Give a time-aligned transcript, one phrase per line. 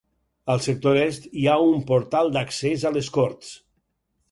[0.53, 3.55] Al sector Est hi ha un portal d'accés a les corts.